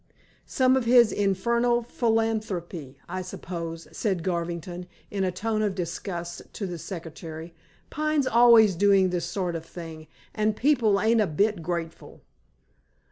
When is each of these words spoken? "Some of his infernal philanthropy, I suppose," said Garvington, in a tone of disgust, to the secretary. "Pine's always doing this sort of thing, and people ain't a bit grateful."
"Some 0.47 0.75
of 0.75 0.85
his 0.85 1.11
infernal 1.11 1.83
philanthropy, 1.83 2.97
I 3.07 3.21
suppose," 3.21 3.87
said 3.91 4.23
Garvington, 4.23 4.87
in 5.11 5.23
a 5.23 5.31
tone 5.31 5.61
of 5.61 5.75
disgust, 5.75 6.41
to 6.53 6.65
the 6.65 6.79
secretary. 6.79 7.53
"Pine's 7.91 8.25
always 8.25 8.73
doing 8.73 9.11
this 9.11 9.25
sort 9.25 9.55
of 9.55 9.63
thing, 9.63 10.07
and 10.33 10.55
people 10.55 10.99
ain't 10.99 11.21
a 11.21 11.27
bit 11.27 11.61
grateful." 11.61 12.23